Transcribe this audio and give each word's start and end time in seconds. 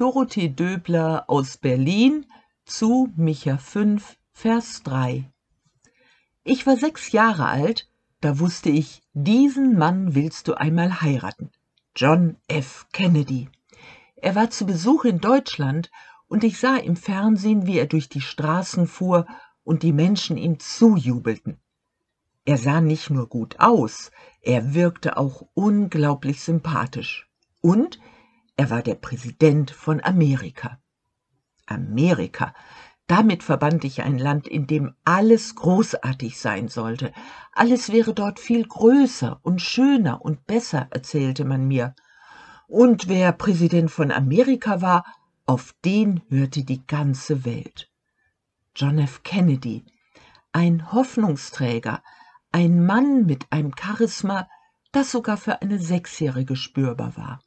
Dorothee 0.00 0.48
Döbler 0.48 1.24
aus 1.28 1.58
Berlin 1.58 2.24
zu 2.64 3.12
Micha 3.16 3.58
5, 3.58 4.16
Vers 4.32 4.82
3. 4.84 5.30
Ich 6.42 6.66
war 6.66 6.78
sechs 6.78 7.12
Jahre 7.12 7.44
alt, 7.44 7.86
da 8.22 8.38
wusste 8.38 8.70
ich, 8.70 9.02
diesen 9.12 9.76
Mann 9.76 10.14
willst 10.14 10.48
du 10.48 10.54
einmal 10.54 11.02
heiraten. 11.02 11.50
John 11.94 12.38
F. 12.48 12.86
Kennedy. 12.94 13.50
Er 14.16 14.34
war 14.34 14.48
zu 14.48 14.64
Besuch 14.64 15.04
in 15.04 15.20
Deutschland 15.20 15.90
und 16.28 16.44
ich 16.44 16.58
sah 16.58 16.76
im 16.76 16.96
Fernsehen, 16.96 17.66
wie 17.66 17.78
er 17.78 17.86
durch 17.86 18.08
die 18.08 18.22
Straßen 18.22 18.86
fuhr 18.86 19.26
und 19.64 19.82
die 19.82 19.92
Menschen 19.92 20.38
ihm 20.38 20.58
zujubelten. 20.58 21.60
Er 22.46 22.56
sah 22.56 22.80
nicht 22.80 23.10
nur 23.10 23.28
gut 23.28 23.60
aus, 23.60 24.12
er 24.40 24.72
wirkte 24.72 25.18
auch 25.18 25.46
unglaublich 25.52 26.40
sympathisch. 26.40 27.28
Und 27.60 27.98
er 28.60 28.68
war 28.68 28.82
der 28.82 28.96
Präsident 28.96 29.70
von 29.70 30.04
Amerika. 30.04 30.78
Amerika, 31.64 32.52
damit 33.06 33.42
verband 33.42 33.84
ich 33.84 34.02
ein 34.02 34.18
Land, 34.18 34.46
in 34.46 34.66
dem 34.66 34.94
alles 35.02 35.54
großartig 35.54 36.38
sein 36.38 36.68
sollte. 36.68 37.10
Alles 37.54 37.90
wäre 37.90 38.12
dort 38.12 38.38
viel 38.38 38.68
größer 38.68 39.40
und 39.42 39.62
schöner 39.62 40.22
und 40.22 40.46
besser, 40.46 40.88
erzählte 40.90 41.46
man 41.46 41.66
mir. 41.68 41.94
Und 42.68 43.08
wer 43.08 43.32
Präsident 43.32 43.90
von 43.90 44.12
Amerika 44.12 44.82
war, 44.82 45.06
auf 45.46 45.74
den 45.82 46.20
hörte 46.28 46.62
die 46.62 46.86
ganze 46.86 47.46
Welt. 47.46 47.90
John 48.76 48.98
F. 48.98 49.22
Kennedy, 49.22 49.86
ein 50.52 50.92
Hoffnungsträger, 50.92 52.02
ein 52.52 52.84
Mann 52.84 53.24
mit 53.24 53.50
einem 53.50 53.72
Charisma, 53.74 54.46
das 54.92 55.10
sogar 55.12 55.38
für 55.38 55.62
eine 55.62 55.78
Sechsjährige 55.78 56.56
spürbar 56.56 57.16
war. 57.16 57.40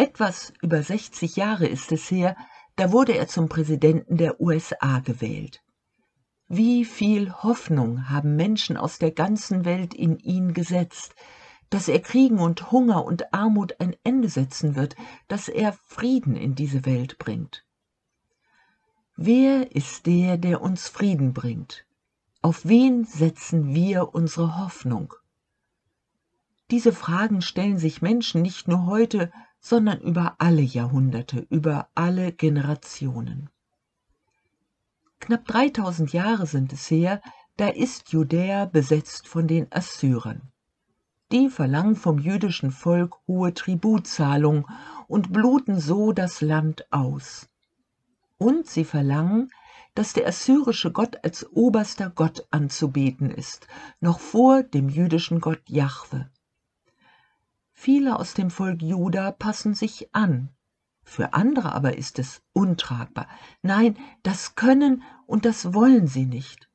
Etwas 0.00 0.54
über 0.62 0.82
60 0.82 1.36
Jahre 1.36 1.66
ist 1.66 1.92
es 1.92 2.10
her, 2.10 2.34
da 2.76 2.90
wurde 2.90 3.18
er 3.18 3.28
zum 3.28 3.50
Präsidenten 3.50 4.16
der 4.16 4.40
USA 4.40 5.00
gewählt. 5.00 5.62
Wie 6.48 6.86
viel 6.86 7.30
Hoffnung 7.30 8.08
haben 8.08 8.34
Menschen 8.34 8.78
aus 8.78 8.98
der 8.98 9.10
ganzen 9.10 9.66
Welt 9.66 9.92
in 9.92 10.18
ihn 10.18 10.54
gesetzt, 10.54 11.14
dass 11.68 11.86
er 11.86 12.00
Kriegen 12.00 12.38
und 12.38 12.72
Hunger 12.72 13.04
und 13.04 13.34
Armut 13.34 13.78
ein 13.78 13.94
Ende 14.02 14.30
setzen 14.30 14.74
wird, 14.74 14.96
dass 15.28 15.48
er 15.48 15.74
Frieden 15.74 16.34
in 16.34 16.54
diese 16.54 16.86
Welt 16.86 17.18
bringt. 17.18 17.66
Wer 19.16 19.76
ist 19.76 20.06
der, 20.06 20.38
der 20.38 20.62
uns 20.62 20.88
Frieden 20.88 21.34
bringt? 21.34 21.84
Auf 22.40 22.64
wen 22.64 23.04
setzen 23.04 23.74
wir 23.74 24.14
unsere 24.14 24.64
Hoffnung? 24.64 25.12
Diese 26.70 26.94
Fragen 26.94 27.42
stellen 27.42 27.76
sich 27.76 28.00
Menschen 28.00 28.40
nicht 28.40 28.66
nur 28.66 28.86
heute, 28.86 29.30
sondern 29.60 30.00
über 30.00 30.36
alle 30.38 30.62
Jahrhunderte, 30.62 31.46
über 31.50 31.88
alle 31.94 32.32
Generationen. 32.32 33.50
Knapp 35.20 35.44
3000 35.46 36.12
Jahre 36.12 36.46
sind 36.46 36.72
es 36.72 36.90
her, 36.90 37.20
da 37.56 37.68
ist 37.68 38.10
Judäa 38.10 38.64
besetzt 38.64 39.28
von 39.28 39.46
den 39.46 39.66
Assyrern. 39.70 40.40
Die 41.30 41.48
verlangen 41.48 41.94
vom 41.94 42.18
jüdischen 42.18 42.70
Volk 42.70 43.16
hohe 43.28 43.54
Tributzahlung 43.54 44.66
und 45.06 45.32
bluten 45.32 45.78
so 45.78 46.12
das 46.12 46.40
Land 46.40 46.90
aus. 46.90 47.48
Und 48.38 48.66
sie 48.66 48.84
verlangen, 48.84 49.50
dass 49.94 50.14
der 50.14 50.26
assyrische 50.26 50.90
Gott 50.90 51.22
als 51.22 51.46
oberster 51.52 52.10
Gott 52.10 52.46
anzubeten 52.50 53.30
ist, 53.30 53.66
noch 54.00 54.18
vor 54.18 54.62
dem 54.62 54.88
jüdischen 54.88 55.40
Gott 55.40 55.62
Jahwe. 55.68 56.30
Viele 57.82 58.18
aus 58.18 58.34
dem 58.34 58.50
Volk 58.50 58.82
Juda 58.82 59.32
passen 59.32 59.72
sich 59.72 60.14
an. 60.14 60.50
Für 61.02 61.32
andere 61.32 61.72
aber 61.72 61.96
ist 61.96 62.18
es 62.18 62.42
untragbar. 62.52 63.26
Nein, 63.62 63.96
das 64.22 64.54
können 64.54 65.02
und 65.26 65.46
das 65.46 65.72
wollen 65.72 66.06
sie 66.06 66.26
nicht. 66.26 66.68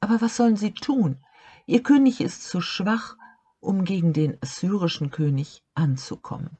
Aber 0.00 0.20
was 0.20 0.36
sollen 0.36 0.56
sie 0.56 0.72
tun? 0.72 1.24
Ihr 1.66 1.84
König 1.84 2.20
ist 2.20 2.42
zu 2.42 2.60
schwach, 2.60 3.16
um 3.60 3.84
gegen 3.84 4.12
den 4.12 4.36
assyrischen 4.42 5.12
König 5.12 5.62
anzukommen. 5.74 6.58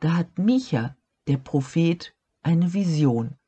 Da 0.00 0.16
hat 0.16 0.36
Micha, 0.36 0.96
der 1.28 1.36
Prophet, 1.36 2.12
eine 2.42 2.72
Vision. 2.72 3.38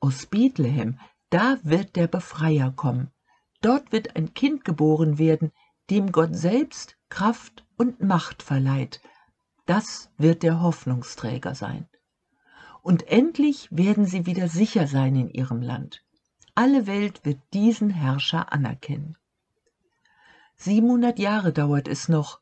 Aus 0.00 0.26
Bethlehem, 0.26 0.98
da 1.30 1.58
wird 1.62 1.94
der 1.94 2.08
Befreier 2.08 2.72
kommen. 2.72 3.12
Dort 3.60 3.92
wird 3.92 4.16
ein 4.16 4.34
Kind 4.34 4.64
geboren 4.64 5.18
werden, 5.18 5.52
dem 5.90 6.10
Gott 6.10 6.34
selbst 6.34 6.96
Kraft 7.12 7.66
und 7.76 8.02
Macht 8.02 8.42
verleiht. 8.42 9.02
Das 9.66 10.10
wird 10.16 10.42
der 10.42 10.62
Hoffnungsträger 10.62 11.54
sein. 11.54 11.86
Und 12.80 13.06
endlich 13.06 13.68
werden 13.70 14.06
sie 14.06 14.24
wieder 14.24 14.48
sicher 14.48 14.86
sein 14.86 15.14
in 15.16 15.28
ihrem 15.28 15.60
Land. 15.60 16.02
Alle 16.54 16.86
Welt 16.86 17.22
wird 17.26 17.38
diesen 17.52 17.90
Herrscher 17.90 18.50
anerkennen. 18.50 19.18
700 20.56 21.18
Jahre 21.18 21.52
dauert 21.52 21.86
es 21.86 22.08
noch, 22.08 22.40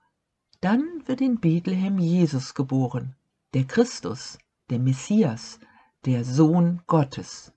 dann 0.60 1.02
wird 1.04 1.20
in 1.20 1.40
Bethlehem 1.40 1.98
Jesus 1.98 2.54
geboren, 2.54 3.16
der 3.54 3.64
Christus, 3.64 4.38
der 4.70 4.78
Messias, 4.78 5.58
der 6.04 6.24
Sohn 6.24 6.80
Gottes. 6.86 7.52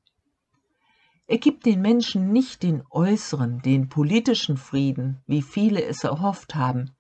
Er 1.27 1.37
gibt 1.37 1.67
den 1.67 1.81
Menschen 1.81 2.31
nicht 2.31 2.63
den 2.63 2.83
äußeren, 2.89 3.61
den 3.61 3.87
politischen 3.87 4.57
Frieden, 4.57 5.21
wie 5.27 5.43
viele 5.43 5.83
es 5.83 6.03
erhofft 6.03 6.55
haben, 6.55 6.95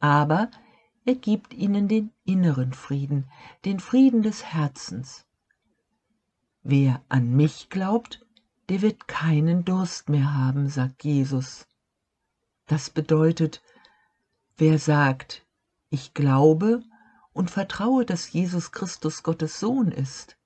aber 0.00 0.50
er 1.04 1.14
gibt 1.14 1.54
ihnen 1.54 1.88
den 1.88 2.12
inneren 2.24 2.72
Frieden, 2.72 3.30
den 3.64 3.80
Frieden 3.80 4.22
des 4.22 4.44
Herzens. 4.44 5.26
Wer 6.62 7.02
an 7.08 7.30
mich 7.30 7.68
glaubt, 7.68 8.26
der 8.68 8.82
wird 8.82 9.06
keinen 9.06 9.64
Durst 9.64 10.08
mehr 10.08 10.34
haben, 10.34 10.68
sagt 10.68 11.04
Jesus. 11.04 11.68
Das 12.66 12.90
bedeutet, 12.90 13.62
wer 14.56 14.78
sagt, 14.78 15.46
ich 15.90 16.14
glaube 16.14 16.82
und 17.32 17.50
vertraue, 17.50 18.04
dass 18.04 18.32
Jesus 18.32 18.72
Christus 18.72 19.22
Gottes 19.22 19.60
Sohn 19.60 19.92
ist, 19.92 20.36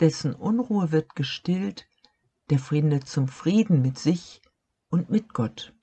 dessen 0.00 0.34
Unruhe 0.34 0.92
wird 0.92 1.14
gestillt, 1.14 1.86
der 2.50 2.58
findet 2.58 3.08
zum 3.08 3.28
Frieden 3.28 3.80
mit 3.80 3.98
sich 3.98 4.42
und 4.90 5.08
mit 5.08 5.32
Gott. 5.32 5.74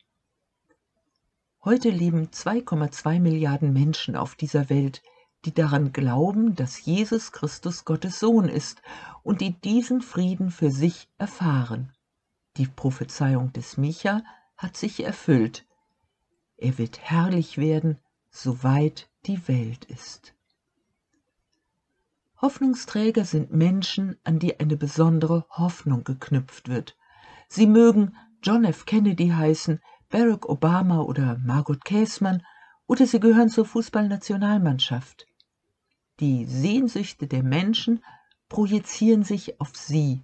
Heute 1.65 1.89
leben 1.89 2.27
2,2 2.27 3.19
Milliarden 3.19 3.73
Menschen 3.73 4.15
auf 4.15 4.35
dieser 4.35 4.69
Welt, 4.69 5.03
die 5.43 5.53
daran 5.53 5.91
glauben, 5.91 6.55
dass 6.55 6.85
Jesus 6.85 7.33
Christus 7.33 7.83
Gottes 7.83 8.17
Sohn 8.17 8.47
ist 8.47 8.81
und 9.23 9.41
die 9.41 9.59
diesen 9.59 10.01
Frieden 10.01 10.51
für 10.51 10.71
sich 10.71 11.09
erfahren. 11.17 11.91
Die 12.55 12.65
Prophezeiung 12.65 13.51
des 13.51 13.75
Micha 13.75 14.23
hat 14.55 14.77
sich 14.77 15.03
erfüllt. 15.03 15.65
Er 16.55 16.77
wird 16.77 16.99
herrlich 16.99 17.57
werden, 17.57 17.99
soweit 18.29 19.09
die 19.25 19.45
Welt 19.49 19.83
ist. 19.83 20.33
Hoffnungsträger 22.41 23.25
sind 23.25 23.51
Menschen, 23.51 24.15
an 24.23 24.39
die 24.39 24.61
eine 24.61 24.77
besondere 24.77 25.45
Hoffnung 25.49 26.05
geknüpft 26.05 26.69
wird. 26.69 26.95
Sie 27.49 27.67
mögen 27.67 28.15
John 28.41 28.63
F. 28.63 28.85
Kennedy 28.85 29.27
heißen, 29.27 29.81
Barack 30.09 30.49
Obama 30.49 31.01
oder 31.01 31.37
Margot 31.43 31.85
Käßmann 31.85 32.43
oder 32.87 33.05
sie 33.05 33.19
gehören 33.19 33.49
zur 33.49 33.65
Fußballnationalmannschaft. 33.65 35.27
Die 36.19 36.45
Sehnsüchte 36.45 37.27
der 37.27 37.43
Menschen 37.43 38.03
projizieren 38.49 39.23
sich 39.23 39.61
auf 39.61 39.75
sie, 39.75 40.23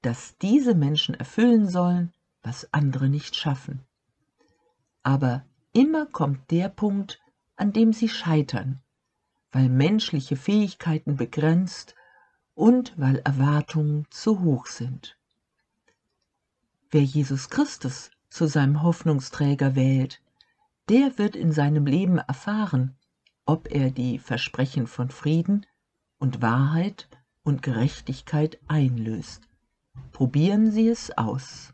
dass 0.00 0.38
diese 0.38 0.76
Menschen 0.76 1.16
erfüllen 1.16 1.68
sollen, 1.68 2.12
was 2.42 2.72
andere 2.72 3.08
nicht 3.08 3.34
schaffen. 3.34 3.80
Aber 5.02 5.44
immer 5.72 6.06
kommt 6.06 6.50
der 6.52 6.68
Punkt, 6.68 7.20
an 7.56 7.72
dem 7.72 7.92
sie 7.92 8.08
scheitern, 8.08 8.80
weil 9.50 9.68
menschliche 9.68 10.36
Fähigkeiten 10.36 11.16
begrenzt 11.16 11.96
und 12.54 12.94
weil 12.96 13.18
Erwartungen 13.18 14.06
zu 14.10 14.40
hoch 14.40 14.66
sind. 14.66 15.18
Wer 16.90 17.02
Jesus 17.02 17.50
Christus 17.50 18.10
zu 18.36 18.46
seinem 18.46 18.82
Hoffnungsträger 18.82 19.74
wählt, 19.76 20.20
der 20.90 21.16
wird 21.16 21.36
in 21.36 21.52
seinem 21.52 21.86
Leben 21.86 22.18
erfahren, 22.18 22.94
ob 23.46 23.70
er 23.70 23.90
die 23.90 24.18
Versprechen 24.18 24.86
von 24.86 25.08
Frieden 25.08 25.64
und 26.18 26.42
Wahrheit 26.42 27.08
und 27.44 27.62
Gerechtigkeit 27.62 28.58
einlöst. 28.68 29.48
Probieren 30.12 30.70
Sie 30.70 30.86
es 30.86 31.16
aus. 31.16 31.72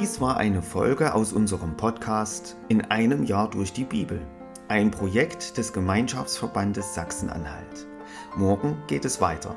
Dies 0.00 0.20
war 0.20 0.36
eine 0.36 0.62
Folge 0.62 1.14
aus 1.14 1.32
unserem 1.32 1.76
Podcast 1.76 2.56
In 2.68 2.80
einem 2.82 3.24
Jahr 3.24 3.50
durch 3.50 3.72
die 3.72 3.84
Bibel, 3.84 4.24
ein 4.68 4.92
Projekt 4.92 5.58
des 5.58 5.72
Gemeinschaftsverbandes 5.72 6.94
Sachsen-Anhalt. 6.94 7.88
Morgen 8.36 8.80
geht 8.86 9.04
es 9.04 9.20
weiter. 9.20 9.56